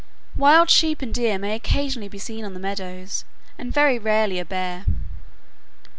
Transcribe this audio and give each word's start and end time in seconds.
Wild 0.35 0.71
sheep 0.71 1.03
and 1.03 1.13
deer 1.13 1.37
may 1.37 1.53
occasionally 1.53 2.07
be 2.07 2.17
seen 2.17 2.43
on 2.43 2.55
the 2.55 2.59
meadows, 2.59 3.23
and 3.59 3.71
very 3.71 3.99
rarely 3.99 4.39
a 4.39 4.45
bear. 4.45 4.83